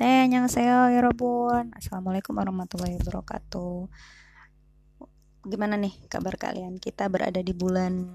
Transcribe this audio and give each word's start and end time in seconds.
네, 0.00 0.28
안녕하세요, 0.28 0.92
여러분. 0.92 1.72
Assalamualaikum 1.72 2.36
warahmatullahi 2.36 3.00
wabarakatuh. 3.00 3.88
Gimana 5.48 5.80
nih 5.80 5.96
kabar 6.12 6.36
kalian? 6.36 6.76
Kita 6.76 7.08
berada 7.08 7.40
di 7.40 7.56
bulan 7.56 8.12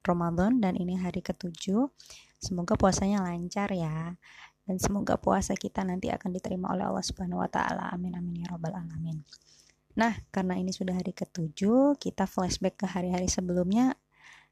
Ramadan 0.00 0.64
dan 0.64 0.80
ini 0.80 0.96
hari 0.96 1.20
ketujuh. 1.20 1.92
Semoga 2.40 2.80
puasanya 2.80 3.20
lancar 3.20 3.68
ya. 3.76 4.16
Dan 4.64 4.80
semoga 4.80 5.20
puasa 5.20 5.52
kita 5.52 5.84
nanti 5.84 6.08
akan 6.08 6.32
diterima 6.32 6.72
oleh 6.72 6.88
Allah 6.88 7.04
Subhanahu 7.04 7.44
wa 7.44 7.50
taala. 7.52 7.92
Amin 7.92 8.16
amin 8.16 8.40
ya 8.40 8.56
rabbal 8.56 8.80
alamin. 8.80 9.20
Nah, 10.00 10.16
karena 10.32 10.56
ini 10.56 10.72
sudah 10.72 10.96
hari 10.96 11.12
ketujuh, 11.12 12.00
kita 12.00 12.24
flashback 12.24 12.80
ke 12.80 12.86
hari-hari 12.88 13.28
sebelumnya 13.28 13.92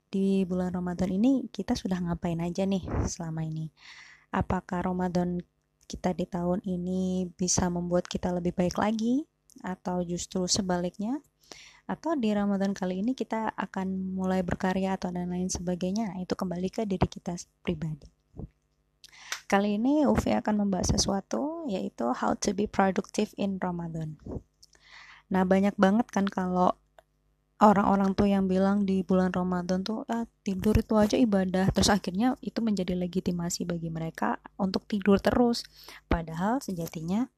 di 0.09 0.45
bulan 0.49 0.73
Ramadan 0.73 1.13
ini 1.13 1.49
kita 1.53 1.77
sudah 1.77 2.01
ngapain 2.01 2.41
aja 2.45 2.69
nih 2.69 2.85
selama 3.09 3.45
ini? 3.45 3.73
Apakah 4.33 4.85
Ramadan 4.85 5.41
kita 5.94 6.18
di 6.18 6.26
tahun 6.26 6.66
ini 6.66 7.30
bisa 7.38 7.70
membuat 7.70 8.10
kita 8.10 8.34
lebih 8.34 8.58
baik 8.58 8.82
lagi 8.82 9.30
atau 9.62 10.02
justru 10.02 10.50
sebaliknya? 10.50 11.22
Atau 11.86 12.18
di 12.18 12.34
Ramadan 12.34 12.74
kali 12.74 13.06
ini 13.06 13.14
kita 13.14 13.54
akan 13.54 14.18
mulai 14.18 14.42
berkarya 14.42 14.98
atau 14.98 15.14
dan 15.14 15.30
lain 15.30 15.54
sebagainya? 15.54 16.18
Nah, 16.18 16.26
itu 16.26 16.34
kembali 16.34 16.74
ke 16.74 16.90
diri 16.90 17.06
kita 17.06 17.38
pribadi. 17.62 18.10
Kali 19.46 19.78
ini 19.78 20.10
Ufi 20.10 20.34
akan 20.34 20.66
membahas 20.66 20.98
sesuatu 20.98 21.70
yaitu 21.70 22.10
how 22.18 22.34
to 22.34 22.58
be 22.58 22.66
productive 22.66 23.30
in 23.38 23.62
Ramadan. 23.62 24.18
Nah 25.30 25.46
banyak 25.46 25.78
banget 25.78 26.10
kan 26.10 26.26
kalau 26.26 26.74
orang-orang 27.64 28.12
tuh 28.12 28.28
yang 28.28 28.52
bilang 28.52 28.84
di 28.84 29.08
bulan 29.08 29.32
Ramadan 29.32 29.88
tuh 29.88 30.04
ah, 30.12 30.28
tidur 30.44 30.76
itu 30.76 31.00
aja 31.00 31.16
ibadah. 31.16 31.72
Terus 31.72 31.88
akhirnya 31.88 32.36
itu 32.44 32.60
menjadi 32.60 32.92
legitimasi 33.00 33.64
bagi 33.64 33.88
mereka 33.88 34.44
untuk 34.60 34.84
tidur 34.84 35.24
terus. 35.24 35.64
Padahal 36.12 36.60
sejatinya 36.60 37.32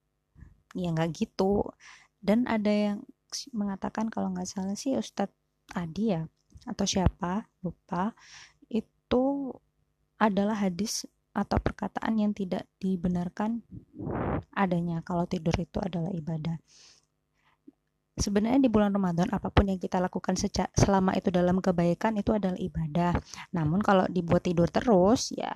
ya 0.74 0.90
nggak 0.90 1.14
gitu. 1.14 1.70
Dan 2.18 2.50
ada 2.50 2.74
yang 2.74 2.98
mengatakan 3.54 4.10
kalau 4.10 4.34
nggak 4.34 4.50
salah 4.50 4.74
sih 4.74 4.98
Ustadz 4.98 5.36
Adi 5.78 6.18
ya 6.18 6.26
atau 6.66 6.86
siapa 6.90 7.46
lupa. 7.62 8.18
Itu 8.66 9.54
adalah 10.18 10.58
hadis 10.58 11.06
atau 11.36 11.60
perkataan 11.60 12.16
yang 12.16 12.32
tidak 12.32 12.64
dibenarkan 12.80 13.62
adanya 14.56 15.04
kalau 15.04 15.28
tidur 15.28 15.52
itu 15.60 15.84
adalah 15.84 16.08
ibadah 16.16 16.56
sebenarnya 18.16 18.60
di 18.64 18.72
bulan 18.72 18.96
Ramadan 18.96 19.28
apa 19.32 19.52
pun 19.52 19.68
yang 19.68 19.80
kita 19.80 20.00
lakukan 20.00 20.40
sejak 20.40 20.72
selama 20.76 21.14
itu 21.16 21.30
dalam 21.30 21.60
kebaikan 21.60 22.16
itu 22.16 22.32
adalah 22.32 22.58
ibadah. 22.58 23.14
Namun 23.52 23.84
kalau 23.84 24.08
dibuat 24.08 24.48
tidur 24.48 24.72
terus 24.72 25.36
ya 25.36 25.52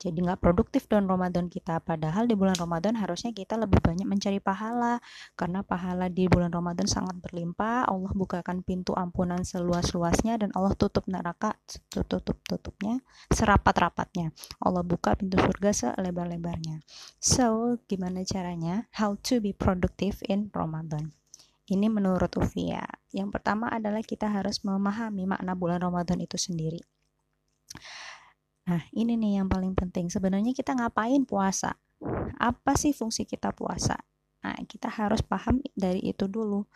jadi 0.00 0.16
nggak 0.16 0.40
produktif 0.40 0.88
don 0.88 1.04
Ramadan 1.04 1.52
kita. 1.52 1.76
Padahal 1.84 2.24
di 2.24 2.32
bulan 2.32 2.56
Ramadan 2.56 2.96
harusnya 2.96 3.36
kita 3.36 3.60
lebih 3.60 3.84
banyak 3.84 4.08
mencari 4.08 4.40
pahala. 4.40 4.96
Karena 5.36 5.60
pahala 5.60 6.08
di 6.08 6.24
bulan 6.24 6.48
Ramadan 6.48 6.88
sangat 6.88 7.20
berlimpah. 7.20 7.84
Allah 7.84 8.08
bukakan 8.16 8.64
pintu 8.64 8.96
ampunan 8.96 9.44
seluas-luasnya 9.44 10.40
dan 10.40 10.56
Allah 10.56 10.72
tutup 10.72 11.04
neraka 11.04 11.52
tutup 11.92 12.40
tutupnya 12.48 13.04
serapat-rapatnya. 13.28 14.32
Allah 14.64 14.80
buka 14.80 15.20
pintu 15.20 15.36
surga 15.36 15.70
selebar-lebarnya. 15.76 16.80
So 17.20 17.76
gimana 17.84 18.24
caranya? 18.24 18.88
How 18.96 19.20
to 19.28 19.44
be 19.44 19.52
productive 19.52 20.24
in 20.24 20.48
Ramadan 20.56 21.19
ini 21.70 21.86
menurut 21.86 22.34
Ufia. 22.34 22.82
Yang 23.14 23.38
pertama 23.38 23.70
adalah 23.70 24.02
kita 24.02 24.26
harus 24.26 24.60
memahami 24.66 25.30
makna 25.30 25.54
bulan 25.54 25.78
Ramadan 25.78 26.18
itu 26.18 26.34
sendiri. 26.34 26.82
Nah, 28.66 28.82
ini 28.90 29.14
nih 29.14 29.42
yang 29.42 29.48
paling 29.48 29.78
penting. 29.78 30.10
Sebenarnya 30.10 30.50
kita 30.50 30.74
ngapain 30.74 31.22
puasa? 31.22 31.78
Apa 32.38 32.74
sih 32.74 32.90
fungsi 32.90 33.22
kita 33.26 33.54
puasa? 33.54 33.98
Nah, 34.42 34.58
kita 34.66 34.90
harus 34.90 35.22
paham 35.22 35.62
dari 35.78 36.02
itu 36.10 36.26
dulu. 36.26 36.66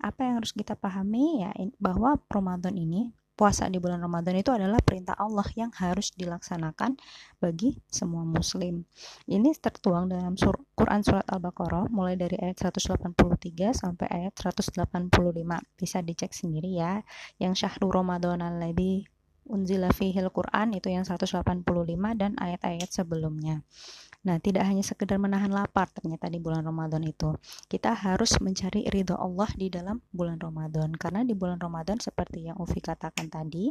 Apa 0.00 0.28
yang 0.28 0.44
harus 0.44 0.52
kita 0.52 0.76
pahami 0.76 1.44
ya 1.44 1.50
bahwa 1.80 2.20
Ramadan 2.28 2.76
ini 2.76 3.08
puasa 3.34 3.66
di 3.66 3.82
bulan 3.82 3.98
Ramadan 3.98 4.38
itu 4.38 4.54
adalah 4.54 4.78
perintah 4.78 5.18
Allah 5.18 5.44
yang 5.58 5.74
harus 5.74 6.14
dilaksanakan 6.14 6.94
bagi 7.42 7.82
semua 7.90 8.22
muslim. 8.22 8.86
Ini 9.26 9.50
tertuang 9.58 10.06
dalam 10.06 10.38
sur 10.38 10.54
Quran 10.78 11.02
surat 11.02 11.26
Al-Baqarah 11.26 11.90
mulai 11.90 12.14
dari 12.14 12.38
ayat 12.38 12.70
183 12.70 13.10
sampai 13.74 14.06
ayat 14.06 14.32
185. 14.38 15.10
Bisa 15.74 15.98
dicek 16.00 16.30
sendiri 16.30 16.78
ya. 16.78 17.02
Yang 17.42 17.66
syahrul 17.66 17.90
Ramadan 17.90 18.38
alladzi 18.38 19.06
unzila 19.44 19.92
fihil 19.92 20.32
Quran 20.32 20.72
itu 20.72 20.88
yang 20.88 21.04
185 21.04 21.44
dan 22.16 22.32
ayat-ayat 22.40 22.88
sebelumnya. 22.88 23.60
Nah, 24.24 24.40
tidak 24.40 24.64
hanya 24.64 24.80
sekedar 24.80 25.20
menahan 25.20 25.52
lapar 25.52 25.92
ternyata 25.92 26.32
di 26.32 26.40
bulan 26.40 26.64
Ramadan 26.64 27.04
itu. 27.04 27.36
Kita 27.68 27.92
harus 27.92 28.40
mencari 28.40 28.88
ridho 28.88 29.16
Allah 29.20 29.48
di 29.52 29.68
dalam 29.68 30.00
bulan 30.10 30.40
Ramadan. 30.40 30.96
Karena 30.96 31.20
di 31.22 31.36
bulan 31.36 31.60
Ramadan 31.60 32.00
seperti 32.00 32.48
yang 32.48 32.56
Ufi 32.56 32.80
katakan 32.80 33.28
tadi 33.28 33.68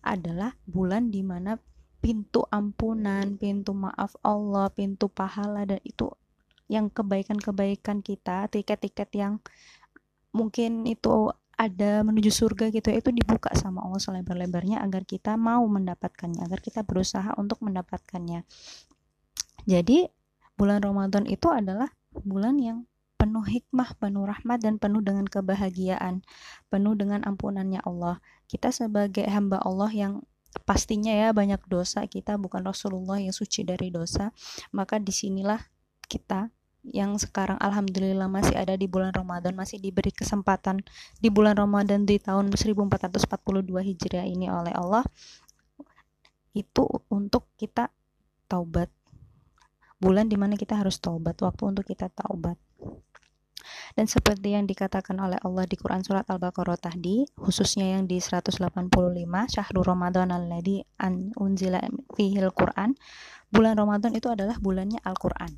adalah 0.00 0.56
bulan 0.64 1.12
di 1.12 1.20
mana 1.20 1.60
pintu 2.00 2.42
ampunan, 2.48 3.36
pintu 3.36 3.76
maaf 3.76 4.16
Allah, 4.24 4.72
pintu 4.72 5.06
pahala 5.06 5.68
dan 5.68 5.78
itu 5.84 6.10
yang 6.72 6.88
kebaikan-kebaikan 6.88 8.00
kita, 8.00 8.48
tiket-tiket 8.48 9.12
yang 9.12 9.44
mungkin 10.32 10.88
itu 10.88 11.28
ada 11.52 12.00
menuju 12.02 12.32
surga 12.32 12.72
gitu 12.72 12.90
ya, 12.90 12.98
itu 12.98 13.12
dibuka 13.12 13.52
sama 13.54 13.84
Allah 13.84 14.00
selebar-lebarnya 14.00 14.80
agar 14.80 15.04
kita 15.04 15.36
mau 15.36 15.62
mendapatkannya 15.68 16.42
agar 16.42 16.58
kita 16.64 16.80
berusaha 16.82 17.36
untuk 17.36 17.60
mendapatkannya 17.60 18.42
jadi 19.68 20.10
bulan 20.58 20.82
Ramadan 20.82 21.24
itu 21.26 21.48
adalah 21.48 21.90
bulan 22.12 22.58
yang 22.60 22.78
penuh 23.22 23.46
hikmah, 23.46 23.94
penuh 24.02 24.26
rahmat 24.26 24.58
dan 24.58 24.82
penuh 24.82 24.98
dengan 24.98 25.30
kebahagiaan, 25.30 26.26
penuh 26.66 26.98
dengan 26.98 27.22
ampunannya 27.22 27.78
Allah. 27.86 28.18
Kita 28.50 28.74
sebagai 28.74 29.22
hamba 29.30 29.62
Allah 29.62 29.94
yang 29.94 30.26
pastinya 30.66 31.14
ya 31.14 31.30
banyak 31.30 31.62
dosa, 31.70 32.02
kita 32.10 32.34
bukan 32.34 32.66
Rasulullah 32.66 33.22
yang 33.22 33.30
suci 33.30 33.62
dari 33.62 33.94
dosa, 33.94 34.34
maka 34.74 34.98
di 34.98 35.14
sinilah 35.14 35.62
kita 36.10 36.50
yang 36.82 37.14
sekarang 37.14 37.62
alhamdulillah 37.62 38.26
masih 38.26 38.58
ada 38.58 38.74
di 38.74 38.90
bulan 38.90 39.14
Ramadan 39.14 39.54
masih 39.54 39.78
diberi 39.78 40.10
kesempatan 40.10 40.82
di 41.22 41.30
bulan 41.30 41.54
Ramadan 41.54 42.02
di 42.02 42.18
tahun 42.18 42.50
1442 42.50 43.30
Hijriah 43.70 44.26
ini 44.26 44.50
oleh 44.50 44.74
Allah 44.74 45.06
itu 46.58 46.84
untuk 47.06 47.46
kita 47.54 47.86
taubat 48.50 48.90
bulan 50.02 50.26
di 50.26 50.34
mana 50.34 50.58
kita 50.58 50.74
harus 50.74 50.98
taubat 50.98 51.38
waktu 51.38 51.62
untuk 51.70 51.86
kita 51.86 52.10
taubat 52.10 52.58
dan 53.94 54.08
seperti 54.08 54.56
yang 54.56 54.64
dikatakan 54.64 55.16
oleh 55.20 55.38
Allah 55.44 55.64
di 55.68 55.76
Quran 55.76 56.02
surat 56.02 56.24
Al-Baqarah 56.28 56.80
tadi, 56.80 57.28
khususnya 57.36 57.96
yang 57.98 58.08
di 58.08 58.18
185, 58.18 58.58
Syahrul 59.52 59.84
Ramadan 59.84 60.32
alladzi 60.32 60.82
an 61.00 61.30
unzila 61.36 61.80
fihil 62.16 62.50
Quran, 62.56 62.96
bulan 63.52 63.76
Ramadan 63.76 64.16
itu 64.16 64.32
adalah 64.32 64.56
bulannya 64.58 65.00
Al-Quran. 65.04 65.52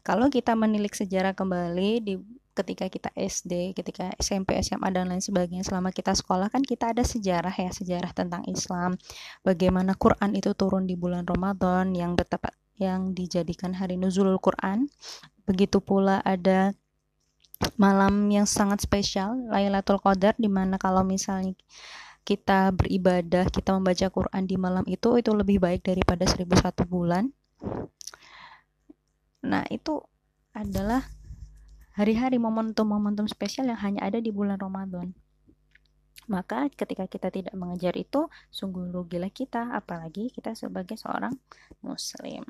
Kalau 0.00 0.32
kita 0.32 0.56
menilik 0.56 0.92
sejarah 0.92 1.36
kembali 1.36 1.90
di 2.00 2.14
ketika 2.56 2.88
kita 2.92 3.08
SD, 3.14 3.72
ketika 3.72 4.12
SMP, 4.20 4.58
SMA 4.60 4.92
dan 4.92 5.08
lain 5.08 5.22
sebagainya 5.22 5.64
selama 5.64 5.94
kita 5.94 6.12
sekolah 6.12 6.52
kan 6.52 6.60
kita 6.60 6.92
ada 6.92 7.04
sejarah 7.04 7.52
ya, 7.52 7.70
sejarah 7.72 8.12
tentang 8.12 8.44
Islam. 8.48 9.00
Bagaimana 9.44 9.96
Quran 9.96 10.36
itu 10.36 10.52
turun 10.52 10.84
di 10.84 10.96
bulan 10.96 11.24
Ramadan 11.24 11.92
yang 11.96 12.16
bertepat 12.16 12.52
yang 12.80 13.12
dijadikan 13.12 13.76
hari 13.76 14.00
nuzulul 14.00 14.40
Quran. 14.40 14.88
Begitu 15.44 15.84
pula 15.84 16.24
ada 16.24 16.72
malam 17.76 18.32
yang 18.32 18.48
sangat 18.48 18.80
spesial 18.80 19.36
Lailatul 19.52 20.00
Qadar 20.00 20.32
di 20.40 20.48
mana 20.48 20.80
kalau 20.80 21.04
misalnya 21.04 21.52
kita 22.24 22.72
beribadah, 22.72 23.48
kita 23.52 23.76
membaca 23.76 24.06
Quran 24.08 24.42
di 24.48 24.56
malam 24.56 24.84
itu 24.88 25.20
itu 25.20 25.30
lebih 25.36 25.60
baik 25.60 25.84
daripada 25.84 26.24
1001 26.24 26.88
bulan. 26.88 27.28
Nah, 29.44 29.64
itu 29.72 30.00
adalah 30.52 31.04
hari-hari 31.96 32.36
momentum-momentum 32.36 33.28
spesial 33.28 33.68
yang 33.68 33.80
hanya 33.80 34.00
ada 34.04 34.20
di 34.20 34.32
bulan 34.32 34.60
Ramadan. 34.60 35.16
Maka 36.30 36.70
ketika 36.70 37.10
kita 37.10 37.28
tidak 37.34 37.54
mengejar 37.58 37.98
itu, 37.98 38.30
sungguh 38.54 38.94
rugilah 38.94 39.34
kita, 39.34 39.74
apalagi 39.74 40.30
kita 40.30 40.54
sebagai 40.54 40.94
seorang 40.94 41.34
muslim. 41.82 42.46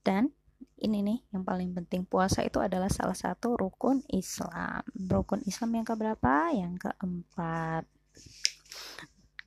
Dan 0.00 0.32
ini 0.80 1.04
nih 1.04 1.18
yang 1.36 1.44
paling 1.44 1.76
penting 1.76 2.08
puasa 2.08 2.40
itu 2.40 2.58
adalah 2.64 2.88
salah 2.88 3.14
satu 3.14 3.60
rukun 3.60 4.00
Islam. 4.08 4.80
Rukun 4.96 5.44
Islam 5.44 5.70
yang 5.76 5.86
keberapa? 5.86 6.48
Yang 6.54 6.88
keempat. 6.88 7.84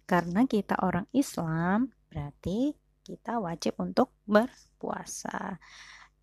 Karena 0.06 0.46
kita 0.46 0.76
orang 0.86 1.08
Islam, 1.16 1.90
berarti 2.12 2.78
kita 3.02 3.42
wajib 3.42 3.80
untuk 3.82 4.14
berpuasa. 4.30 5.58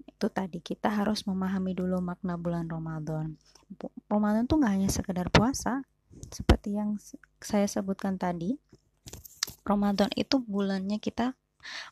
Itu 0.06 0.30
tadi 0.30 0.62
kita 0.62 0.92
harus 0.92 1.26
memahami 1.26 1.74
dulu 1.74 1.98
makna 1.98 2.38
bulan 2.38 2.70
Ramadan. 2.70 3.34
Ramadan 4.06 4.46
tuh 4.46 4.62
nggak 4.62 4.72
hanya 4.76 4.90
sekedar 4.92 5.28
puasa, 5.32 5.82
seperti 6.30 6.76
yang 6.76 6.96
saya 7.40 7.66
sebutkan 7.66 8.20
tadi 8.20 8.58
Ramadan 9.64 10.08
itu 10.16 10.40
bulannya 10.40 11.00
kita 11.00 11.36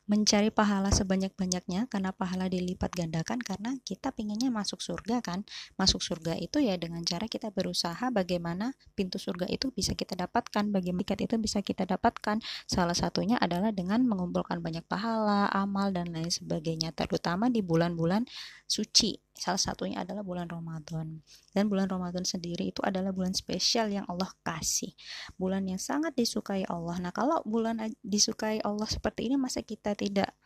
mencari 0.05 0.53
pahala 0.53 0.93
sebanyak-banyaknya 0.93 1.89
karena 1.89 2.15
pahala 2.15 2.47
dilipat 2.53 2.93
gandakan 2.93 3.41
karena 3.41 3.75
kita 3.83 4.13
pinginnya 4.13 4.53
masuk 4.53 4.85
surga 4.85 5.25
kan? 5.25 5.49
Masuk 5.81 6.05
surga 6.05 6.39
itu 6.39 6.63
ya 6.63 6.79
dengan 6.79 7.01
cara 7.09 7.27
kita 7.27 7.51
berusaha 7.51 8.13
bagaimana 8.15 8.77
pintu 8.95 9.19
surga 9.19 9.49
itu 9.49 9.75
bisa 9.75 9.97
kita 9.97 10.15
dapatkan 10.15 10.71
bagaimana 10.71 11.07
tiket 11.07 11.31
itu 11.31 11.35
bisa 11.39 11.63
kita 11.63 11.87
dapatkan. 11.87 12.43
Salah 12.67 12.99
satunya 12.99 13.39
adalah 13.39 13.71
dengan 13.71 14.03
mengumpulkan 14.03 14.59
banyak 14.59 14.83
pahala 14.91 15.47
amal 15.55 15.95
dan 15.95 16.11
lain 16.11 16.29
sebagainya 16.29 16.91
terutama 16.91 17.47
di 17.47 17.63
bulan-bulan 17.63 18.27
suci. 18.67 19.23
Salah 19.37 19.61
satunya 19.61 20.01
adalah 20.01 20.25
bulan 20.25 20.49
Ramadan. 20.49 21.21
Dan 21.53 21.69
bulan 21.69 21.93
Ramadan 21.93 22.25
sendiri 22.25 22.73
itu 22.73 22.81
adalah 22.81 23.13
bulan 23.13 23.37
spesial 23.37 23.93
yang 23.93 24.09
Allah 24.09 24.33
kasih. 24.41 24.97
Bulan 25.37 25.69
yang 25.69 25.77
sangat 25.77 26.17
disukai 26.17 26.65
Allah. 26.67 26.97
Nah 26.99 27.13
kalau 27.13 27.45
bulan 27.45 27.79
disukai 28.01 28.65
Allah 28.65 28.89
seperti 28.89 29.29
ini 29.29 29.37
masa 29.57 29.65
kita 29.65 29.97
tidak 29.97 30.37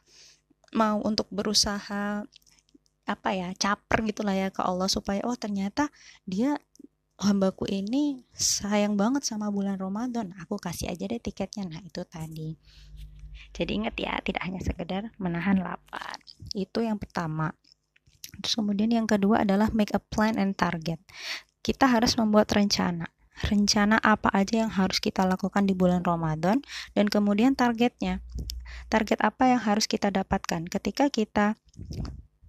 mau 0.71 1.03
untuk 1.03 1.27
berusaha 1.35 2.23
apa 3.11 3.31
ya 3.35 3.51
caper 3.59 4.07
gitulah 4.07 4.39
ya 4.39 4.55
ke 4.55 4.63
Allah 4.63 4.87
supaya 4.87 5.19
oh 5.27 5.35
ternyata 5.35 5.91
dia 6.31 6.55
hambaku 7.19 7.67
ini 7.67 8.23
sayang 8.31 8.95
banget 8.95 9.27
sama 9.27 9.51
bulan 9.51 9.83
Ramadan 9.83 10.31
aku 10.39 10.63
kasih 10.63 10.95
aja 10.95 11.11
deh 11.11 11.19
tiketnya 11.19 11.67
nah 11.67 11.83
itu 11.83 12.07
tadi 12.07 12.55
jadi 13.51 13.83
ingat 13.83 13.99
ya 13.99 14.15
tidak 14.23 14.47
hanya 14.47 14.63
sekedar 14.63 15.11
menahan 15.19 15.59
lapar 15.59 16.23
itu 16.55 16.87
yang 16.87 17.03
pertama 17.03 17.51
Terus 18.39 18.55
kemudian 18.55 18.95
yang 18.95 19.11
kedua 19.11 19.43
adalah 19.43 19.75
make 19.75 19.91
a 19.91 19.99
plan 19.99 20.39
and 20.39 20.55
target. 20.55 21.03
Kita 21.67 21.91
harus 21.91 22.15
membuat 22.15 22.47
rencana. 22.55 23.11
Rencana 23.43 23.99
apa 24.01 24.31
aja 24.33 24.65
yang 24.65 24.73
harus 24.73 25.03
kita 25.03 25.27
lakukan 25.27 25.67
di 25.67 25.75
bulan 25.75 26.07
Ramadan 26.07 26.63
dan 26.95 27.11
kemudian 27.11 27.59
targetnya. 27.59 28.23
Target 28.91 29.21
apa 29.23 29.51
yang 29.51 29.61
harus 29.63 29.87
kita 29.87 30.11
dapatkan? 30.11 30.67
Ketika 30.67 31.09
kita 31.09 31.55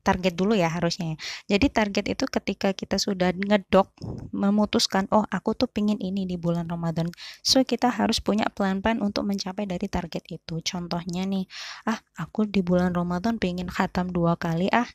target 0.01 0.33
dulu 0.33 0.57
ya 0.57 0.67
harusnya. 0.67 1.15
Jadi 1.45 1.69
target 1.69 2.05
itu 2.17 2.25
ketika 2.27 2.73
kita 2.73 2.97
sudah 2.97 3.31
ngedok 3.31 3.93
memutuskan 4.33 5.05
oh 5.13 5.23
aku 5.29 5.53
tuh 5.53 5.69
pingin 5.69 6.01
ini 6.01 6.25
di 6.25 6.35
bulan 6.35 6.67
Ramadan. 6.67 7.07
So 7.45 7.61
kita 7.61 7.87
harus 7.93 8.19
punya 8.19 8.49
plan-plan 8.49 8.99
untuk 8.99 9.23
mencapai 9.29 9.69
dari 9.69 9.85
target 9.85 10.25
itu. 10.27 10.59
Contohnya 10.65 11.23
nih, 11.29 11.45
ah 11.87 12.01
aku 12.17 12.49
di 12.49 12.65
bulan 12.65 12.91
Ramadan 12.91 13.37
pingin 13.37 13.69
khatam 13.69 14.09
dua 14.09 14.35
kali 14.35 14.67
ah. 14.73 14.89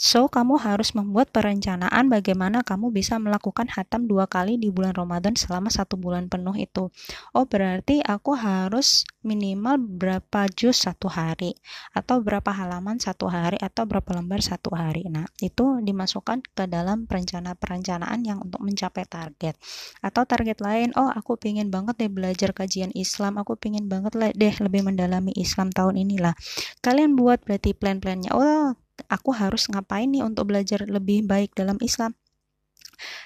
So 0.00 0.32
kamu 0.32 0.56
harus 0.56 0.96
membuat 0.96 1.28
perencanaan 1.28 2.08
bagaimana 2.08 2.64
kamu 2.64 2.88
bisa 2.88 3.20
melakukan 3.20 3.68
khatam 3.68 4.08
dua 4.08 4.24
kali 4.24 4.56
di 4.56 4.72
bulan 4.72 4.96
Ramadan 4.96 5.36
selama 5.36 5.68
satu 5.68 6.00
bulan 6.00 6.32
penuh 6.32 6.56
itu. 6.56 6.88
Oh 7.36 7.44
berarti 7.44 8.00
aku 8.00 8.32
harus 8.32 9.04
minimal 9.20 9.76
berapa 9.76 10.48
juz 10.56 10.80
satu 10.80 11.12
hari 11.12 11.52
atau 11.92 12.24
berapa 12.24 12.48
halaman 12.48 12.96
satu 12.96 13.28
hari 13.28 13.60
atau 13.60 13.84
berapa 13.84 14.08
lembar 14.16 14.40
satu 14.50 14.74
hari. 14.74 15.06
Nah, 15.06 15.26
itu 15.38 15.78
dimasukkan 15.78 16.42
ke 16.42 16.66
dalam 16.66 17.06
perencana-perencanaan 17.06 18.20
yang 18.26 18.42
untuk 18.42 18.58
mencapai 18.60 19.06
target. 19.06 19.54
Atau 20.02 20.26
target 20.26 20.58
lain, 20.58 20.90
oh 20.98 21.06
aku 21.06 21.38
pingin 21.38 21.70
banget 21.70 21.94
deh 22.02 22.10
belajar 22.10 22.50
kajian 22.50 22.90
Islam, 22.98 23.38
aku 23.38 23.54
pingin 23.54 23.86
banget 23.86 24.18
deh 24.34 24.54
lebih 24.58 24.82
mendalami 24.82 25.30
Islam 25.38 25.70
tahun 25.70 26.02
inilah. 26.02 26.34
Kalian 26.82 27.14
buat 27.14 27.46
berarti 27.46 27.72
plan-plannya, 27.72 28.34
oh 28.34 28.74
aku 29.08 29.30
harus 29.32 29.70
ngapain 29.70 30.10
nih 30.10 30.26
untuk 30.26 30.52
belajar 30.52 30.84
lebih 30.84 31.24
baik 31.24 31.56
dalam 31.56 31.80
Islam 31.80 32.12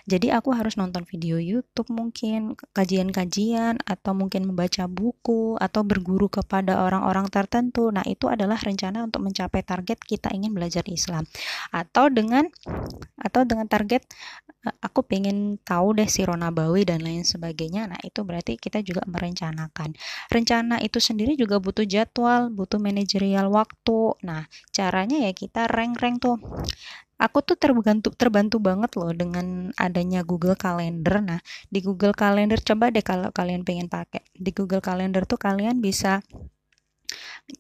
jadi 0.04 0.36
aku 0.36 0.52
harus 0.52 0.76
nonton 0.76 1.08
video 1.08 1.40
YouTube 1.40 1.88
mungkin, 1.90 2.54
kajian-kajian 2.76 3.80
atau 3.84 4.12
mungkin 4.12 4.48
membaca 4.48 4.84
buku 4.84 5.56
atau 5.56 5.80
berguru 5.80 6.28
kepada 6.28 6.84
orang-orang 6.84 7.28
tertentu. 7.32 7.88
Nah, 7.88 8.04
itu 8.04 8.28
adalah 8.28 8.60
rencana 8.60 9.04
untuk 9.06 9.24
mencapai 9.24 9.64
target 9.64 9.98
kita 10.00 10.28
ingin 10.32 10.52
belajar 10.52 10.84
Islam. 10.86 11.24
Atau 11.72 12.12
dengan 12.12 12.46
atau 13.18 13.42
dengan 13.48 13.64
target 13.64 14.04
eh, 14.68 14.76
aku 14.84 15.00
pengen 15.06 15.56
tahu 15.62 15.96
deh 15.96 16.08
si 16.08 16.24
Nabawi 16.24 16.84
dan 16.84 17.00
lain 17.00 17.22
sebagainya. 17.24 17.88
Nah, 17.88 18.00
itu 18.02 18.20
berarti 18.26 18.60
kita 18.60 18.80
juga 18.84 19.04
merencanakan. 19.08 19.96
Rencana 20.28 20.80
itu 20.82 20.98
sendiri 21.00 21.38
juga 21.38 21.60
butuh 21.62 21.86
jadwal, 21.86 22.50
butuh 22.52 22.80
manajerial 22.80 23.48
waktu. 23.48 24.18
Nah, 24.26 24.44
caranya 24.74 25.24
ya 25.24 25.32
kita 25.32 25.70
rank-rank 25.70 26.20
tuh 26.20 26.36
aku 27.18 27.38
tuh 27.46 27.56
terbantu 27.58 28.10
terbantu 28.14 28.58
banget 28.58 28.94
loh 28.98 29.12
dengan 29.14 29.70
adanya 29.78 30.26
Google 30.26 30.58
Calendar. 30.58 31.22
Nah, 31.22 31.40
di 31.70 31.80
Google 31.80 32.12
Calendar 32.14 32.58
coba 32.60 32.90
deh 32.90 33.04
kalau 33.04 33.30
kalian 33.30 33.62
pengen 33.62 33.86
pakai. 33.86 34.22
Di 34.34 34.50
Google 34.50 34.82
Calendar 34.82 35.22
tuh 35.24 35.38
kalian 35.38 35.78
bisa 35.78 36.20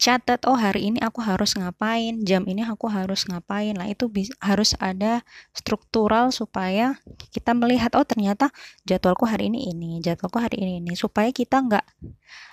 catat 0.00 0.40
oh 0.48 0.56
hari 0.56 0.88
ini 0.88 0.98
aku 1.04 1.20
harus 1.20 1.52
ngapain? 1.58 2.24
Jam 2.24 2.48
ini 2.48 2.64
aku 2.64 2.88
harus 2.88 3.28
ngapain? 3.28 3.76
Lah 3.76 3.90
itu 3.90 4.08
harus 4.40 4.72
ada 4.80 5.20
struktural 5.52 6.32
supaya 6.32 6.96
kita 7.34 7.52
melihat 7.52 7.92
oh 7.98 8.06
ternyata 8.08 8.48
jadwalku 8.88 9.28
hari 9.28 9.52
ini 9.52 9.70
ini 9.70 10.00
jadwalku 10.00 10.40
hari 10.40 10.64
ini 10.64 10.80
ini. 10.80 10.96
Supaya 10.96 11.28
kita 11.34 11.60
nggak 11.60 11.84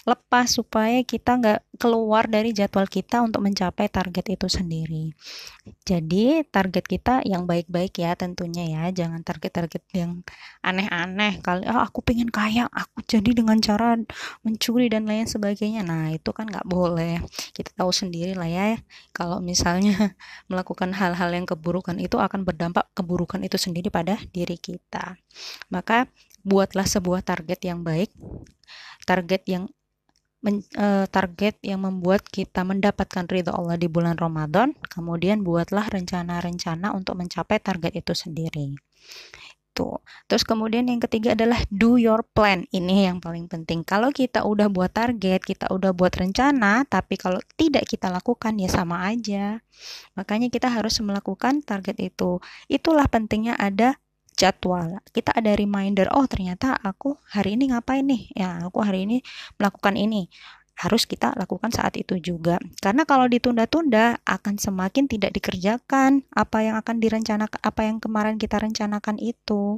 lepas 0.01 0.49
supaya 0.49 1.05
kita 1.05 1.37
nggak 1.37 1.59
keluar 1.77 2.25
dari 2.25 2.51
jadwal 2.51 2.89
kita 2.89 3.21
untuk 3.21 3.45
mencapai 3.45 3.87
target 3.87 4.33
itu 4.33 4.47
sendiri. 4.49 5.13
Jadi 5.85 6.41
target 6.49 6.85
kita 6.89 7.21
yang 7.23 7.45
baik-baik 7.47 7.95
ya 8.01 8.17
tentunya 8.17 8.65
ya 8.65 8.83
jangan 8.91 9.21
target-target 9.21 9.83
yang 9.93 10.25
aneh-aneh 10.65 11.37
kali 11.45 11.69
oh 11.69 11.81
aku 11.85 12.01
pengen 12.01 12.33
kaya 12.33 12.65
aku 12.73 13.05
jadi 13.05 13.31
dengan 13.31 13.61
cara 13.61 13.95
mencuri 14.41 14.89
dan 14.89 15.05
lain 15.05 15.29
sebagainya. 15.29 15.85
Nah 15.85 16.09
itu 16.11 16.33
kan 16.33 16.49
nggak 16.49 16.65
boleh 16.65 16.90
kita 17.55 17.71
tahu 17.75 17.91
sendiri 17.93 18.33
lah 18.35 18.49
ya. 18.49 18.79
Kalau 19.11 19.39
misalnya 19.43 19.93
melakukan 20.51 20.91
hal-hal 20.95 21.29
yang 21.31 21.45
keburukan 21.45 21.97
itu 21.99 22.17
akan 22.17 22.43
berdampak 22.47 22.89
keburukan 22.97 23.41
itu 23.43 23.55
sendiri 23.55 23.87
pada 23.93 24.17
diri 24.31 24.55
kita. 24.57 25.19
Maka 25.69 26.09
buatlah 26.41 26.89
sebuah 26.89 27.21
target 27.21 27.61
yang 27.63 27.85
baik 27.85 28.09
target 29.05 29.41
yang 29.45 29.69
men, 30.41 30.65
uh, 30.77 31.05
target 31.09 31.57
yang 31.61 31.85
membuat 31.85 32.25
kita 32.25 32.65
mendapatkan 32.65 33.29
ridho 33.29 33.53
Allah 33.53 33.77
di 33.77 33.85
bulan 33.85 34.17
Ramadan, 34.17 34.73
kemudian 34.89 35.45
buatlah 35.45 35.89
rencana-rencana 35.89 36.93
untuk 36.97 37.17
mencapai 37.17 37.61
target 37.61 37.93
itu 38.01 38.13
sendiri 38.17 38.73
gitu. 39.81 39.97
Terus 40.29 40.43
kemudian 40.45 40.85
yang 40.87 41.01
ketiga 41.01 41.33
adalah 41.33 41.59
do 41.73 41.97
your 41.97 42.21
plan. 42.23 42.63
Ini 42.69 43.11
yang 43.11 43.17
paling 43.19 43.49
penting. 43.49 43.81
Kalau 43.83 44.13
kita 44.13 44.45
udah 44.45 44.69
buat 44.69 44.93
target, 44.93 45.41
kita 45.43 45.73
udah 45.73 45.91
buat 45.91 46.13
rencana, 46.13 46.85
tapi 46.87 47.17
kalau 47.17 47.41
tidak 47.57 47.89
kita 47.89 48.07
lakukan 48.13 48.55
ya 48.61 48.69
sama 48.69 49.09
aja. 49.09 49.59
Makanya 50.15 50.47
kita 50.53 50.69
harus 50.69 51.01
melakukan 51.01 51.65
target 51.65 51.97
itu. 51.99 52.39
Itulah 52.69 53.09
pentingnya 53.09 53.57
ada 53.57 53.97
jadwal. 54.37 55.01
Kita 55.11 55.35
ada 55.35 55.53
reminder, 55.57 56.07
oh 56.15 56.25
ternyata 56.29 56.77
aku 56.79 57.19
hari 57.29 57.59
ini 57.59 57.75
ngapain 57.75 58.05
nih? 58.05 58.23
Ya, 58.37 58.63
aku 58.63 58.79
hari 58.81 59.05
ini 59.09 59.17
melakukan 59.59 59.99
ini 59.99 60.31
harus 60.81 61.05
kita 61.05 61.37
lakukan 61.37 61.69
saat 61.69 61.93
itu 61.93 62.17
juga. 62.17 62.57
Karena 62.81 63.05
kalau 63.05 63.29
ditunda-tunda 63.29 64.17
akan 64.25 64.57
semakin 64.57 65.05
tidak 65.05 65.37
dikerjakan 65.37 66.25
apa 66.33 66.57
yang 66.65 66.75
akan 66.81 66.97
direncanakan, 66.97 67.59
apa 67.61 67.81
yang 67.85 68.01
kemarin 68.01 68.41
kita 68.41 68.57
rencanakan 68.57 69.21
itu. 69.21 69.77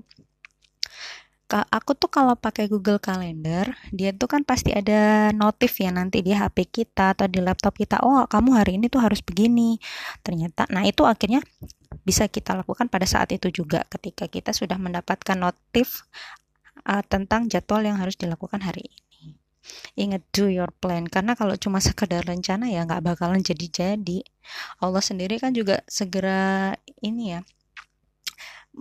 Aku 1.54 1.94
tuh 1.94 2.10
kalau 2.10 2.34
pakai 2.34 2.66
Google 2.66 2.98
Calendar, 2.98 3.78
dia 3.94 4.10
tuh 4.10 4.26
kan 4.26 4.42
pasti 4.42 4.74
ada 4.74 5.30
notif 5.38 5.78
ya 5.78 5.94
nanti 5.94 6.26
di 6.26 6.34
HP 6.34 6.66
kita 6.66 7.14
atau 7.14 7.30
di 7.30 7.38
laptop 7.46 7.78
kita. 7.78 8.02
Oh, 8.02 8.26
kamu 8.26 8.58
hari 8.58 8.82
ini 8.82 8.90
tuh 8.90 9.04
harus 9.04 9.22
begini. 9.22 9.78
Ternyata, 10.26 10.66
nah 10.74 10.82
itu 10.82 11.06
akhirnya 11.06 11.46
bisa 12.02 12.26
kita 12.26 12.58
lakukan 12.58 12.90
pada 12.90 13.06
saat 13.06 13.30
itu 13.38 13.54
juga 13.54 13.86
ketika 13.86 14.26
kita 14.26 14.50
sudah 14.50 14.82
mendapatkan 14.82 15.38
notif 15.38 16.10
uh, 16.90 17.06
tentang 17.06 17.46
jadwal 17.46 17.86
yang 17.86 18.02
harus 18.02 18.18
dilakukan 18.18 18.66
hari 18.66 18.90
ini. 18.90 19.03
Ingat 19.96 20.22
do 20.36 20.50
your 20.52 20.70
plan 20.82 21.08
karena 21.08 21.34
kalau 21.40 21.56
cuma 21.56 21.80
sekedar 21.80 22.24
rencana 22.26 22.68
ya 22.70 22.84
nggak 22.88 23.04
bakalan 23.04 23.42
jadi-jadi. 23.42 24.20
Allah 24.84 25.04
sendiri 25.04 25.40
kan 25.40 25.56
juga 25.56 25.82
segera 25.88 26.76
ini 27.00 27.38
ya. 27.38 27.42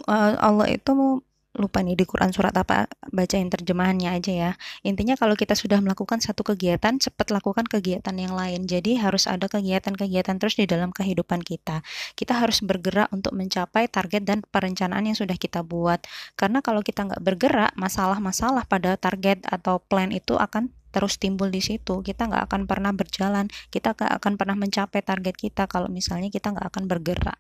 Uh, 0.09 0.35
Allah 0.41 0.73
itu 0.73 1.21
lupa 1.53 1.85
nih 1.85 2.01
di 2.01 2.09
Quran 2.09 2.33
surat 2.33 2.57
apa 2.57 2.89
bacain 3.13 3.53
terjemahannya 3.53 4.09
aja 4.17 4.33
ya. 4.33 4.51
Intinya 4.89 5.21
kalau 5.21 5.37
kita 5.37 5.53
sudah 5.53 5.85
melakukan 5.85 6.25
satu 6.25 6.41
kegiatan 6.41 6.97
cepat 6.97 7.29
lakukan 7.29 7.69
kegiatan 7.69 8.17
yang 8.17 8.33
lain. 8.33 8.65
Jadi 8.65 8.97
harus 8.97 9.29
ada 9.29 9.53
kegiatan-kegiatan 9.53 10.41
terus 10.41 10.57
di 10.57 10.65
dalam 10.65 10.97
kehidupan 10.97 11.45
kita. 11.45 11.85
Kita 12.17 12.41
harus 12.41 12.65
bergerak 12.65 13.13
untuk 13.13 13.37
mencapai 13.37 13.85
target 13.93 14.25
dan 14.25 14.39
perencanaan 14.49 15.05
yang 15.05 15.17
sudah 15.19 15.37
kita 15.37 15.61
buat. 15.61 16.01
Karena 16.41 16.65
kalau 16.65 16.81
kita 16.81 17.05
nggak 17.05 17.21
bergerak 17.21 17.73
masalah-masalah 17.77 18.65
pada 18.65 18.97
target 18.97 19.45
atau 19.45 19.77
plan 19.85 20.09
itu 20.09 20.41
akan 20.41 20.73
terus 20.89 21.21
timbul 21.21 21.53
di 21.53 21.61
situ. 21.61 22.01
Kita 22.01 22.33
nggak 22.33 22.49
akan 22.49 22.65
pernah 22.65 22.97
berjalan. 22.97 23.53
Kita 23.69 23.93
nggak 23.93 24.13
akan 24.25 24.33
pernah 24.41 24.57
mencapai 24.57 25.05
target 25.05 25.37
kita 25.37 25.69
kalau 25.69 25.93
misalnya 25.93 26.33
kita 26.33 26.49
nggak 26.53 26.69
akan 26.73 26.85
bergerak. 26.89 27.37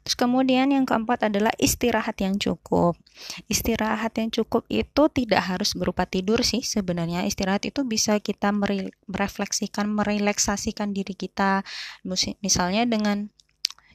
Terus 0.00 0.16
kemudian 0.16 0.72
yang 0.72 0.88
keempat 0.88 1.28
adalah 1.28 1.52
istirahat 1.60 2.16
yang 2.24 2.40
cukup. 2.40 2.96
Istirahat 3.52 4.16
yang 4.16 4.32
cukup 4.32 4.64
itu 4.72 5.02
tidak 5.12 5.44
harus 5.44 5.76
berupa 5.76 6.08
tidur 6.08 6.40
sih 6.40 6.64
sebenarnya. 6.64 7.28
Istirahat 7.28 7.68
itu 7.68 7.84
bisa 7.84 8.16
kita 8.18 8.48
merefleksikan, 8.50 9.92
merelaksasikan 9.92 10.96
diri 10.96 11.12
kita. 11.12 11.60
Misalnya 12.40 12.88
dengan 12.88 13.28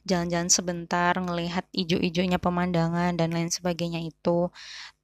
jalan-jalan 0.06 0.46
sebentar, 0.46 1.18
ngelihat 1.18 1.66
ijo-ijonya 1.74 2.38
pemandangan 2.38 3.18
dan 3.18 3.34
lain 3.34 3.50
sebagainya 3.50 3.98
itu. 4.06 4.54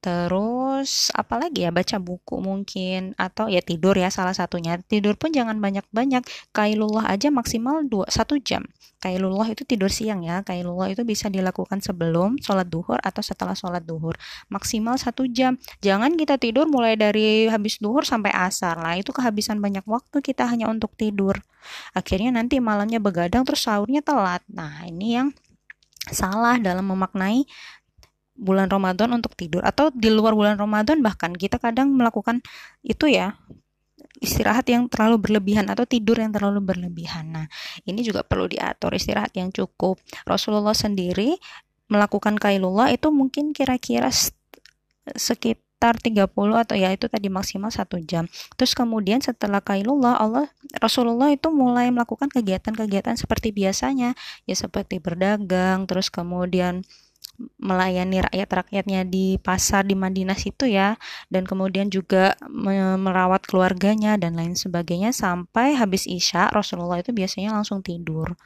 Terus 0.03 1.07
apalagi 1.15 1.63
ya 1.63 1.71
baca 1.71 1.95
buku 1.95 2.43
mungkin 2.43 3.15
atau 3.15 3.47
ya 3.47 3.63
tidur 3.63 3.95
ya 3.95 4.11
salah 4.11 4.35
satunya. 4.35 4.75
Tidur 4.83 5.15
pun 5.15 5.31
jangan 5.31 5.63
banyak-banyak. 5.63 6.27
Kailullah 6.51 7.07
aja 7.07 7.31
maksimal 7.31 7.87
2 7.87 8.11
1 8.11 8.35
jam. 8.43 8.67
Kailullah 8.99 9.47
itu 9.47 9.63
tidur 9.63 9.87
siang 9.87 10.27
ya. 10.27 10.43
Kailullah 10.43 10.91
itu 10.91 11.07
bisa 11.07 11.31
dilakukan 11.31 11.79
sebelum 11.79 12.35
sholat 12.43 12.67
duhur 12.67 12.99
atau 12.99 13.23
setelah 13.23 13.55
sholat 13.55 13.87
duhur. 13.87 14.19
Maksimal 14.51 14.99
satu 14.99 15.23
jam. 15.31 15.55
Jangan 15.79 16.19
kita 16.19 16.35
tidur 16.35 16.67
mulai 16.67 16.99
dari 16.99 17.47
habis 17.47 17.79
duhur 17.79 18.03
sampai 18.03 18.35
asar 18.35 18.83
lah. 18.83 18.99
Itu 18.99 19.15
kehabisan 19.15 19.63
banyak 19.63 19.87
waktu 19.87 20.19
kita 20.19 20.51
hanya 20.51 20.67
untuk 20.67 20.99
tidur. 20.99 21.39
Akhirnya 21.95 22.35
nanti 22.35 22.59
malamnya 22.59 22.99
begadang 22.99 23.47
terus 23.47 23.63
sahurnya 23.63 24.03
telat. 24.03 24.43
Nah 24.51 24.83
ini 24.83 25.15
yang 25.15 25.27
salah 26.11 26.59
dalam 26.59 26.83
memaknai 26.91 27.47
bulan 28.33 28.65
Ramadan 28.65 29.13
untuk 29.13 29.37
tidur 29.37 29.61
atau 29.61 29.93
di 29.93 30.09
luar 30.09 30.33
bulan 30.33 30.57
Ramadan 30.57 31.05
bahkan 31.05 31.33
kita 31.37 31.61
kadang 31.61 31.93
melakukan 31.93 32.41
itu 32.81 33.05
ya 33.09 33.37
istirahat 34.23 34.65
yang 34.71 34.87
terlalu 34.87 35.19
berlebihan 35.19 35.67
atau 35.67 35.83
tidur 35.83 36.15
yang 36.15 36.31
terlalu 36.31 36.63
berlebihan. 36.63 37.35
Nah, 37.35 37.45
ini 37.83 38.01
juga 38.01 38.23
perlu 38.23 38.47
diatur 38.47 38.95
istirahat 38.95 39.35
yang 39.35 39.51
cukup. 39.51 39.99
Rasulullah 40.23 40.75
sendiri 40.75 41.35
melakukan 41.91 42.39
kailullah 42.39 42.89
itu 42.89 43.11
mungkin 43.11 43.51
kira-kira 43.51 44.07
sekitar 45.13 45.99
30 45.99 46.31
atau 46.31 46.75
ya 46.79 46.95
itu 46.95 47.11
tadi 47.11 47.27
maksimal 47.27 47.67
satu 47.67 47.99
jam. 47.99 48.31
Terus 48.55 48.71
kemudian 48.71 49.19
setelah 49.19 49.59
kailullah 49.59 50.15
Allah 50.15 50.47
Rasulullah 50.79 51.27
itu 51.27 51.51
mulai 51.51 51.91
melakukan 51.91 52.31
kegiatan-kegiatan 52.31 53.19
seperti 53.19 53.51
biasanya 53.51 54.15
ya 54.47 54.55
seperti 54.55 55.03
berdagang 55.03 55.83
terus 55.83 56.07
kemudian 56.07 56.87
melayani 57.57 58.21
rakyat-rakyatnya 58.21 59.09
di 59.09 59.41
pasar 59.41 59.83
di 59.83 59.97
Madinah 59.97 60.37
situ 60.37 60.69
ya. 60.69 60.95
Dan 61.27 61.49
kemudian 61.49 61.89
juga 61.89 62.37
merawat 62.97 63.49
keluarganya 63.49 64.15
dan 64.21 64.37
lain 64.37 64.53
sebagainya 64.53 65.09
sampai 65.11 65.73
habis 65.73 66.05
Isya 66.05 66.53
Rasulullah 66.53 67.01
itu 67.01 67.09
biasanya 67.09 67.51
langsung 67.55 67.81
tidur. 67.81 68.37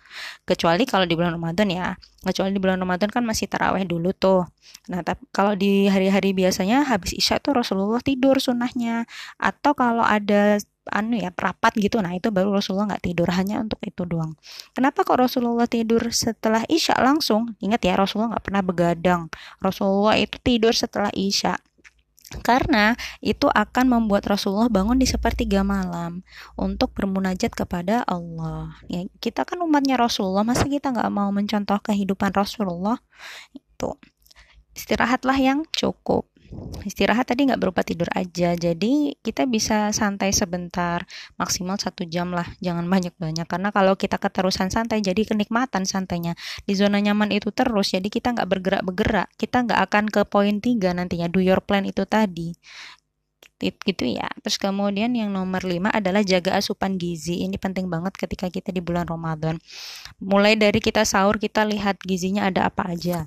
Kecuali 0.48 0.88
kalau 0.88 1.03
di 1.03 1.13
bulan 1.19 1.36
Ramadan 1.36 1.67
ya. 1.67 1.88
Kecuali 2.24 2.55
di 2.55 2.60
bulan 2.63 2.79
Ramadan 2.79 3.12
kan 3.12 3.24
masih 3.27 3.51
taraweh 3.51 3.84
dulu 3.84 4.15
tuh. 4.15 4.48
Nah 4.88 5.03
tapi 5.03 5.27
kalau 5.36 5.53
di 5.53 5.91
hari-hari 5.91 6.31
biasanya 6.31 6.88
habis 6.88 7.12
Isya 7.12 7.43
tuh 7.43 7.60
Rasulullah 7.60 8.00
tidur 8.00 8.39
sunnahnya. 8.39 9.03
Atau 9.36 9.75
kalau 9.75 10.07
ada 10.07 10.57
anu 10.89 11.20
ya 11.20 11.29
rapat 11.36 11.75
gitu. 11.77 12.00
Nah 12.00 12.15
itu 12.15 12.32
baru 12.34 12.56
Rasulullah 12.56 12.96
nggak 12.96 13.03
tidur 13.03 13.29
hanya 13.32 13.62
untuk 13.62 13.79
itu 13.86 14.03
doang. 14.03 14.34
Kenapa 14.74 15.03
kok 15.03 15.20
Rasulullah 15.20 15.67
tidur 15.70 16.01
setelah 16.10 16.63
isya? 16.67 16.98
Langsung 17.00 17.56
ingat 17.60 17.84
ya 17.84 17.94
Rasulullah 18.00 18.38
nggak 18.38 18.46
pernah 18.46 18.63
begadang. 18.63 19.22
Rasulullah 19.60 20.15
itu 20.17 20.39
tidur 20.41 20.74
setelah 20.74 21.12
isya. 21.13 21.60
Karena 22.44 22.91
itu 23.24 23.48
akan 23.48 23.88
membuat 23.88 24.27
Rasulullah 24.27 24.67
bangun 24.67 25.00
di 25.00 25.08
sepertiga 25.08 25.63
malam 25.63 26.27
untuk 26.60 26.91
bermunajat 26.91 27.56
kepada 27.56 28.03
Allah. 28.03 28.75
Ya, 28.91 29.08
kita 29.24 29.48
kan 29.48 29.63
umatnya 29.63 29.96
Rasulullah, 29.96 30.44
masa 30.44 30.67
kita 30.67 30.91
nggak 30.91 31.08
mau 31.08 31.32
mencontoh 31.32 31.79
kehidupan 31.79 32.36
Rasulullah? 32.36 33.00
Itu 33.56 33.96
istirahatlah 34.75 35.39
yang 35.39 35.63
cukup 35.72 36.27
istirahat 36.87 37.27
tadi 37.27 37.47
nggak 37.47 37.59
berupa 37.59 37.83
tidur 37.83 38.07
aja 38.15 38.55
jadi 38.55 39.15
kita 39.19 39.45
bisa 39.47 39.91
santai 39.91 40.31
sebentar 40.31 41.03
maksimal 41.35 41.75
satu 41.75 42.07
jam 42.07 42.31
lah 42.31 42.47
jangan 42.63 42.87
banyak-banyak 42.87 43.47
karena 43.47 43.69
kalau 43.75 43.99
kita 43.99 44.15
keterusan 44.15 44.71
santai 44.71 45.03
jadi 45.03 45.27
kenikmatan 45.27 45.83
santainya 45.83 46.33
di 46.63 46.73
zona 46.75 47.03
nyaman 47.03 47.31
itu 47.35 47.51
terus 47.51 47.91
jadi 47.91 48.07
kita 48.07 48.35
nggak 48.35 48.47
bergerak-bergerak 48.47 49.27
kita 49.35 49.67
nggak 49.67 49.79
akan 49.91 50.05
ke 50.07 50.21
poin 50.27 50.57
tiga 50.63 50.95
nantinya 50.95 51.27
do 51.27 51.43
your 51.43 51.59
plan 51.59 51.83
itu 51.83 52.07
tadi 52.07 52.55
gitu 53.57 54.05
ya. 54.05 54.29
Terus 54.45 54.61
kemudian 54.61 55.17
yang 55.17 55.33
nomor 55.33 55.65
lima 55.65 55.89
adalah 55.89 56.21
jaga 56.21 56.61
asupan 56.61 57.01
gizi. 57.01 57.41
Ini 57.41 57.57
penting 57.57 57.89
banget 57.89 58.13
ketika 58.13 58.53
kita 58.53 58.69
di 58.69 58.85
bulan 58.85 59.09
Ramadan. 59.09 59.57
Mulai 60.21 60.53
dari 60.61 60.77
kita 60.77 61.01
sahur 61.09 61.41
kita 61.41 61.65
lihat 61.65 61.97
gizinya 62.05 62.45
ada 62.45 62.69
apa 62.69 62.85
aja 62.93 63.25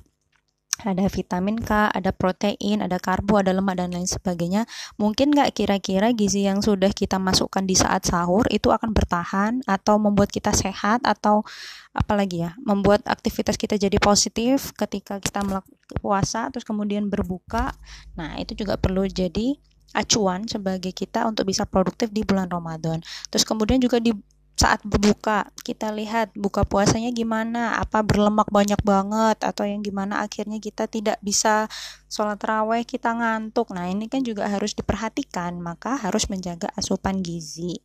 ada 0.84 1.06
vitamin 1.08 1.60
K, 1.60 1.92
ada 1.92 2.10
protein, 2.14 2.84
ada 2.84 2.96
karbo, 2.96 3.40
ada 3.40 3.52
lemak 3.52 3.80
dan 3.80 3.92
lain 3.92 4.08
sebagainya. 4.08 4.64
Mungkin 4.96 5.34
nggak 5.34 5.52
kira-kira 5.56 6.12
gizi 6.16 6.46
yang 6.46 6.64
sudah 6.64 6.90
kita 6.92 7.20
masukkan 7.20 7.64
di 7.64 7.76
saat 7.76 8.08
sahur 8.08 8.46
itu 8.48 8.72
akan 8.72 8.92
bertahan 8.94 9.60
atau 9.64 10.00
membuat 10.00 10.32
kita 10.32 10.50
sehat 10.52 11.04
atau 11.04 11.44
apalagi 11.92 12.46
ya, 12.46 12.54
membuat 12.62 13.04
aktivitas 13.06 13.58
kita 13.58 13.76
jadi 13.76 13.98
positif 13.98 14.70
ketika 14.78 15.18
kita 15.18 15.42
melakukan 15.42 15.76
puasa 15.98 16.48
terus 16.54 16.62
kemudian 16.62 17.10
berbuka. 17.10 17.74
Nah, 18.14 18.38
itu 18.38 18.54
juga 18.54 18.78
perlu 18.78 19.04
jadi 19.10 19.58
acuan 19.90 20.46
sebagai 20.46 20.94
kita 20.94 21.26
untuk 21.26 21.50
bisa 21.50 21.66
produktif 21.66 22.14
di 22.14 22.22
bulan 22.22 22.46
Ramadan. 22.46 23.02
Terus 23.28 23.42
kemudian 23.42 23.82
juga 23.82 23.98
di 23.98 24.14
saat 24.58 24.84
berbuka 24.84 25.48
kita 25.64 25.88
lihat 25.88 26.36
buka 26.36 26.68
puasanya 26.68 27.08
gimana 27.16 27.80
apa 27.80 28.04
berlemak 28.04 28.48
banyak 28.52 28.76
banget 28.84 29.40
atau 29.40 29.64
yang 29.64 29.80
gimana 29.80 30.20
akhirnya 30.20 30.60
kita 30.60 30.84
tidak 30.84 31.16
bisa 31.24 31.64
sholat 32.12 32.36
raweh 32.44 32.84
kita 32.84 33.16
ngantuk. 33.16 33.72
Nah 33.72 33.88
ini 33.88 34.06
kan 34.12 34.20
juga 34.20 34.44
harus 34.48 34.76
diperhatikan 34.76 35.56
maka 35.58 35.96
harus 35.96 36.28
menjaga 36.28 36.68
asupan 36.76 37.24
gizi 37.24 37.80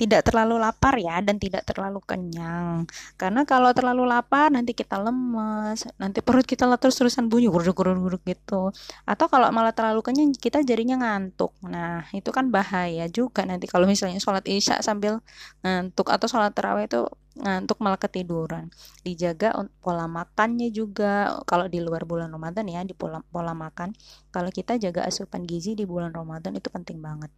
tidak 0.00 0.24
terlalu 0.26 0.56
lapar 0.56 0.96
ya 0.96 1.20
dan 1.20 1.36
tidak 1.36 1.62
terlalu 1.68 2.00
kenyang. 2.04 2.88
Karena 3.20 3.44
kalau 3.44 3.70
terlalu 3.76 4.08
lapar 4.08 4.48
nanti 4.48 4.72
kita 4.72 4.96
lemes 4.96 5.84
nanti 6.00 6.24
perut 6.24 6.44
kita 6.48 6.66
terus-terusan 6.80 7.28
bunyi 7.28 7.52
guruk-guruk 7.52 8.22
gitu. 8.24 8.72
Atau 9.04 9.26
kalau 9.28 9.52
malah 9.52 9.76
terlalu 9.76 10.00
kenyang 10.00 10.32
kita 10.32 10.64
jadinya 10.64 11.00
ngantuk. 11.04 11.52
Nah 11.68 12.08
itu 12.16 12.30
kan 12.32 12.48
bahaya 12.48 13.06
juga 13.12 13.44
nanti 13.44 13.68
kalau 13.68 13.84
misalnya 13.84 14.18
sholat 14.22 14.44
isya 14.48 14.80
sambil 14.80 15.20
ngantuk 15.60 16.08
atau 16.08 16.26
sholat 16.26 16.56
terawih 16.56 16.88
itu 16.88 17.04
ngantuk 17.40 17.78
malah 17.84 18.00
ketiduran. 18.00 18.72
Dijaga 19.04 19.54
pola 19.84 20.08
makannya 20.10 20.72
juga. 20.72 21.40
Kalau 21.44 21.68
di 21.68 21.78
luar 21.84 22.08
bulan 22.08 22.32
Ramadan 22.32 22.66
ya 22.68 22.80
di 22.82 22.96
pola 22.96 23.20
pola 23.28 23.52
makan 23.52 23.92
kalau 24.32 24.48
kita 24.48 24.80
jaga 24.80 25.04
asupan 25.06 25.44
gizi 25.44 25.76
di 25.76 25.84
bulan 25.84 26.10
Ramadan 26.14 26.56
itu 26.56 26.68
penting 26.72 26.98
banget 27.02 27.30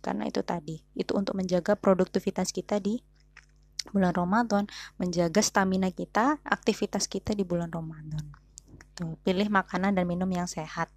karena 0.00 0.26
itu 0.28 0.40
tadi 0.42 0.82
itu 0.94 1.12
untuk 1.14 1.38
menjaga 1.38 1.74
produktivitas 1.78 2.50
kita 2.54 2.78
di 2.78 3.00
bulan 3.90 4.12
Ramadan 4.12 4.68
menjaga 5.00 5.40
stamina 5.40 5.88
kita 5.88 6.40
aktivitas 6.44 7.08
kita 7.08 7.32
di 7.32 7.44
bulan 7.46 7.72
Ramadan. 7.72 8.24
Tuh, 8.98 9.14
pilih 9.22 9.46
makanan 9.48 9.94
dan 9.94 10.04
minum 10.04 10.28
yang 10.28 10.50
sehat. 10.50 10.90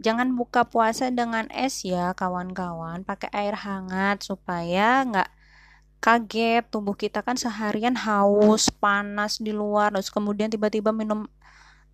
Jangan 0.00 0.34
buka 0.34 0.66
puasa 0.66 1.12
dengan 1.14 1.46
es 1.54 1.86
ya 1.86 2.10
kawan-kawan. 2.16 3.06
Pakai 3.06 3.30
air 3.30 3.54
hangat 3.54 4.24
supaya 4.24 5.04
nggak 5.06 5.30
kaget. 6.02 6.64
Tubuh 6.72 6.96
kita 6.96 7.22
kan 7.22 7.38
seharian 7.38 7.94
haus 7.94 8.72
panas 8.72 9.38
di 9.38 9.54
luar 9.54 9.94
terus 9.94 10.10
kemudian 10.10 10.50
tiba-tiba 10.50 10.90
minum 10.90 11.28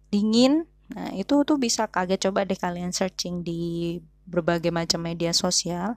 dingin. 0.09 0.65
Nah 0.95 1.11
itu 1.13 1.43
tuh 1.45 1.59
bisa 1.61 1.91
kaget. 1.91 2.31
Coba 2.31 2.49
deh 2.49 2.57
kalian 2.57 2.95
searching 2.95 3.45
di 3.45 3.99
berbagai 4.25 4.73
macam 4.73 5.01
media 5.05 5.33
sosial 5.37 5.97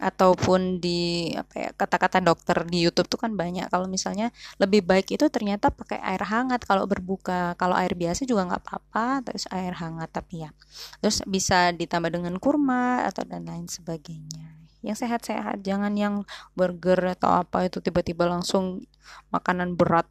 ataupun 0.00 0.80
di 0.80 1.28
apa 1.36 1.54
ya 1.60 1.70
kata-kata 1.76 2.24
dokter 2.24 2.64
di 2.64 2.88
YouTube 2.88 3.06
tuh 3.06 3.20
kan 3.20 3.36
banyak. 3.36 3.68
Kalau 3.68 3.84
misalnya 3.84 4.32
lebih 4.56 4.80
baik 4.86 5.12
itu 5.12 5.28
ternyata 5.28 5.68
pakai 5.68 6.00
air 6.00 6.24
hangat 6.24 6.64
kalau 6.64 6.88
berbuka. 6.88 7.54
Kalau 7.60 7.76
air 7.76 7.92
biasa 7.92 8.24
juga 8.24 8.48
nggak 8.48 8.62
apa-apa 8.64 9.26
terus 9.28 9.44
air 9.52 9.76
hangat 9.76 10.08
tapi 10.10 10.48
ya 10.48 10.50
terus 11.04 11.20
bisa 11.28 11.70
ditambah 11.76 12.08
dengan 12.10 12.40
kurma 12.40 13.04
atau 13.04 13.28
dan 13.28 13.44
lain 13.44 13.68
sebagainya. 13.68 14.56
Yang 14.80 15.04
sehat-sehat 15.04 15.60
jangan 15.60 15.92
yang 15.92 16.24
burger 16.56 17.12
atau 17.12 17.44
apa 17.44 17.68
itu 17.68 17.84
tiba-tiba 17.84 18.24
langsung 18.24 18.88
makanan 19.28 19.76
berat 19.76 20.08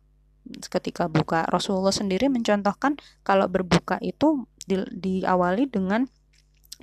ketika 0.70 1.10
buka. 1.10 1.50
Rasulullah 1.50 1.94
sendiri 1.94 2.30
mencontohkan 2.30 3.02
kalau 3.26 3.50
berbuka 3.50 3.98
itu 4.06 4.46
di, 4.70 4.78
diawali 4.94 5.66
dengan 5.66 6.06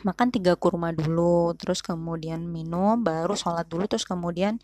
makan 0.05 0.29
tiga 0.29 0.59
kurma 0.61 0.93
dulu 0.93 1.57
terus 1.57 1.81
kemudian 1.81 2.45
minum 2.45 3.01
baru 3.01 3.33
sholat 3.33 3.65
dulu 3.65 3.89
terus 3.89 4.05
kemudian 4.05 4.61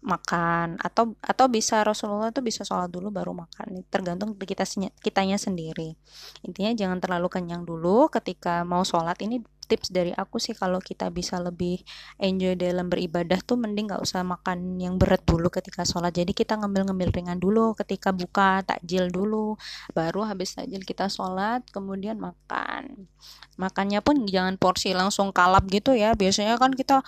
makan. 0.00 0.80
Atau 0.80 1.14
atau 1.20 1.46
bisa 1.46 1.84
Rasulullah 1.84 2.32
itu 2.32 2.40
bisa 2.40 2.64
sholat 2.64 2.88
dulu 2.88 3.12
baru 3.12 3.36
makan. 3.36 3.84
Tergantung 3.88 4.36
kita 4.36 4.64
kitanya 5.00 5.36
sendiri. 5.36 5.96
Intinya 6.44 6.72
jangan 6.76 6.98
terlalu 6.98 7.28
kenyang 7.28 7.62
dulu 7.68 8.08
ketika 8.08 8.64
mau 8.64 8.82
sholat 8.82 9.20
ini 9.22 9.44
tips 9.70 9.94
dari 9.94 10.10
aku 10.10 10.42
sih 10.42 10.58
kalau 10.58 10.82
kita 10.82 11.06
bisa 11.14 11.38
lebih 11.38 11.78
enjoy 12.18 12.58
dalam 12.58 12.90
beribadah 12.90 13.38
tuh 13.46 13.54
mending 13.54 13.94
nggak 13.94 14.02
usah 14.02 14.26
makan 14.26 14.82
yang 14.82 14.98
berat 14.98 15.22
dulu 15.22 15.46
ketika 15.46 15.86
sholat. 15.86 16.10
Jadi 16.10 16.34
kita 16.34 16.58
ngambil-ngambil 16.58 17.14
ringan 17.14 17.38
dulu 17.38 17.78
ketika 17.78 18.10
buka 18.10 18.66
takjil 18.66 19.06
dulu 19.14 19.54
baru 19.94 20.26
habis 20.26 20.58
takjil 20.58 20.82
kita 20.82 21.06
sholat 21.06 21.62
kemudian 21.70 22.18
makan. 22.18 23.06
Makannya 23.54 24.02
pun 24.02 24.26
jangan 24.26 24.58
porsi 24.58 24.90
langsung 24.90 25.30
kalap 25.30 25.70
gitu 25.70 25.94
ya. 25.94 26.18
Biasanya 26.18 26.58
kan 26.58 26.74
kita 26.74 27.06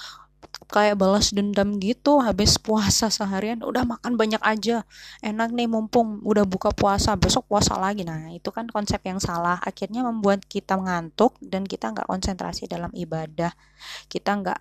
kayak 0.72 0.96
balas 0.96 1.37
dendam 1.37 1.76
gitu 1.76 2.25
habis 2.25 2.56
puasa 2.56 3.12
seharian 3.12 3.61
udah 3.61 3.84
makan 3.84 4.16
banyak 4.16 4.40
aja 4.40 4.88
enak 5.20 5.52
nih 5.52 5.68
mumpung 5.68 6.25
udah 6.25 6.49
buka 6.49 6.72
puasa 6.72 7.12
besok 7.14 7.44
puasa 7.46 7.76
lagi. 7.76 8.02
Nah 8.08 8.32
itu 8.32 8.49
kan 8.49 8.66
konsep 8.72 9.04
yang 9.04 9.20
salah. 9.20 9.61
Akhirnya 9.61 10.00
membuat 10.02 10.44
kita 10.49 10.80
ngantuk 10.80 11.37
dan 11.44 11.68
kita 11.68 11.92
nggak 11.92 12.08
konsentrasi 12.08 12.66
dalam 12.66 12.90
ibadah. 12.96 13.52
Kita 14.08 14.40
nggak 14.40 14.61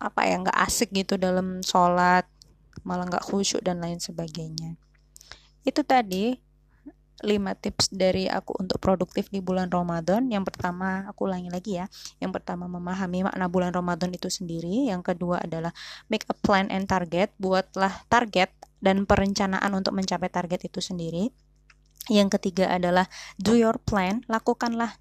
apa 0.00 0.20
ya 0.28 0.36
nggak 0.40 0.58
asik 0.64 0.92
gitu 0.92 1.16
dalam 1.16 1.60
sholat 1.64 2.24
malah 2.84 3.04
nggak 3.08 3.24
khusyuk 3.26 3.60
dan 3.60 3.82
lain 3.82 4.00
sebagainya. 4.00 4.78
Itu 5.66 5.84
tadi 5.84 6.49
5 7.20 7.62
tips 7.62 7.92
dari 7.92 8.26
aku 8.26 8.56
untuk 8.60 8.80
produktif 8.80 9.28
di 9.28 9.44
bulan 9.44 9.68
Ramadan. 9.68 10.28
Yang 10.32 10.52
pertama, 10.52 11.04
aku 11.08 11.28
ulangi 11.28 11.52
lagi 11.52 11.80
ya. 11.80 11.86
Yang 12.18 12.40
pertama 12.40 12.66
memahami 12.66 13.28
makna 13.28 13.46
bulan 13.46 13.72
Ramadan 13.72 14.10
itu 14.12 14.32
sendiri. 14.32 14.88
Yang 14.88 15.14
kedua 15.14 15.44
adalah 15.44 15.72
make 16.08 16.24
a 16.28 16.36
plan 16.36 16.68
and 16.72 16.88
target. 16.88 17.32
Buatlah 17.36 18.08
target 18.08 18.52
dan 18.80 19.04
perencanaan 19.04 19.70
untuk 19.76 19.92
mencapai 19.92 20.32
target 20.32 20.66
itu 20.66 20.80
sendiri. 20.80 21.28
Yang 22.08 22.40
ketiga 22.40 22.72
adalah 22.72 23.06
do 23.36 23.54
your 23.54 23.76
plan, 23.76 24.24
lakukanlah 24.26 24.96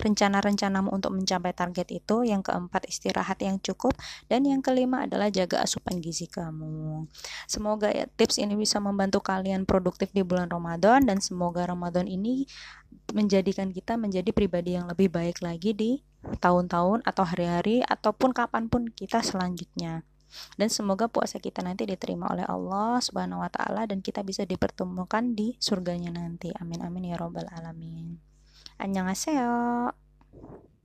rencana-rencanamu 0.00 0.92
untuk 0.92 1.14
mencapai 1.14 1.52
target 1.56 1.88
itu. 1.90 2.26
Yang 2.26 2.52
keempat, 2.52 2.88
istirahat 2.88 3.38
yang 3.42 3.62
cukup. 3.62 3.96
Dan 4.26 4.44
yang 4.44 4.60
kelima 4.60 5.06
adalah 5.06 5.32
jaga 5.32 5.62
asupan 5.62 6.02
gizi 6.02 6.26
kamu. 6.26 7.06
Semoga 7.46 7.90
ya, 7.90 8.06
tips 8.06 8.42
ini 8.42 8.58
bisa 8.58 8.82
membantu 8.82 9.22
kalian 9.22 9.64
produktif 9.64 10.12
di 10.12 10.26
bulan 10.26 10.50
Ramadan 10.50 11.04
dan 11.06 11.22
semoga 11.22 11.64
Ramadan 11.66 12.10
ini 12.10 12.46
menjadikan 13.14 13.70
kita 13.70 13.94
menjadi 13.94 14.30
pribadi 14.34 14.74
yang 14.74 14.90
lebih 14.90 15.12
baik 15.12 15.42
lagi 15.42 15.72
di 15.76 15.90
tahun-tahun 16.42 17.06
atau 17.06 17.22
hari-hari 17.22 17.86
ataupun 17.86 18.34
kapan 18.34 18.66
pun 18.66 18.90
kita 18.90 19.22
selanjutnya. 19.22 20.02
Dan 20.58 20.68
semoga 20.68 21.06
puasa 21.06 21.38
kita 21.38 21.62
nanti 21.62 21.86
diterima 21.86 22.28
oleh 22.28 22.44
Allah 22.44 22.98
Subhanahu 22.98 23.40
wa 23.40 23.50
taala 23.50 23.86
dan 23.86 24.02
kita 24.02 24.26
bisa 24.26 24.42
dipertemukan 24.42 25.32
di 25.32 25.54
surganya 25.62 26.12
nanti. 26.12 26.50
Amin 26.58 26.82
amin 26.82 27.14
ya 27.14 27.16
robbal 27.16 27.46
alamin. 27.54 28.35
안녕하세요. 28.78 29.92